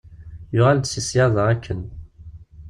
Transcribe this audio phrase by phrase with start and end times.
[0.55, 1.81] Yuɣal-d seg ssyada akken.